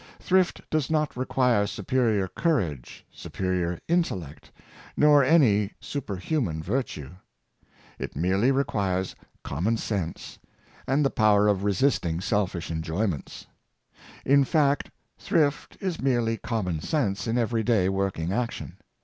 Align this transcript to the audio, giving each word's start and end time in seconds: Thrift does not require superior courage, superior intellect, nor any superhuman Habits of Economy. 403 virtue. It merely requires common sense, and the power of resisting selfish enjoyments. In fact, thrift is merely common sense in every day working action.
Thrift 0.17 0.67
does 0.71 0.89
not 0.89 1.15
require 1.15 1.67
superior 1.67 2.27
courage, 2.27 3.05
superior 3.11 3.79
intellect, 3.87 4.49
nor 4.97 5.23
any 5.23 5.73
superhuman 5.79 6.63
Habits 6.63 6.69
of 6.69 6.73
Economy. 7.03 7.15
403 7.99 8.07
virtue. 8.07 8.09
It 8.09 8.15
merely 8.19 8.51
requires 8.51 9.15
common 9.43 9.77
sense, 9.77 10.39
and 10.87 11.05
the 11.05 11.11
power 11.11 11.47
of 11.47 11.63
resisting 11.63 12.19
selfish 12.19 12.71
enjoyments. 12.71 13.45
In 14.25 14.43
fact, 14.43 14.89
thrift 15.19 15.77
is 15.79 16.01
merely 16.01 16.37
common 16.37 16.79
sense 16.81 17.27
in 17.27 17.37
every 17.37 17.61
day 17.61 17.87
working 17.87 18.33
action. 18.33 18.77